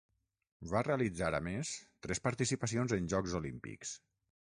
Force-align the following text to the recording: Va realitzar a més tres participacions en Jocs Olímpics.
Va 0.69 0.79
realitzar 0.85 1.27
a 1.37 1.41
més 1.47 1.73
tres 2.05 2.21
participacions 2.29 2.95
en 2.97 3.05
Jocs 3.13 3.37
Olímpics. 3.41 3.93